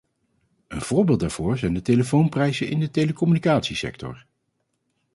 Een 0.67 0.81
voorbeeld 0.81 1.19
daarvoor 1.19 1.57
zijn 1.57 1.73
de 1.73 1.81
telefoonprijzen 1.81 2.67
in 2.69 2.79
de 2.79 2.91
telecommunicatiesector. 2.91 4.25